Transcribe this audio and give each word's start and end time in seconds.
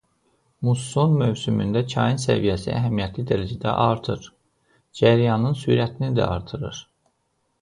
Musson 0.67 1.11
mövsümündə 1.17 1.83
çayın 1.93 2.17
səviyyəsi 2.23 2.73
əhəmiyyətli 2.77 3.27
dərəcədə 3.33 3.75
artır; 3.85 4.25
cərəyanın 5.03 5.61
sürətini 5.61 6.11
də 6.21 6.27
artırır. 6.35 6.83